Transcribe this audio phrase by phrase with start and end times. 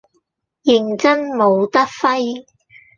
[0.63, 2.45] 認真冇得揮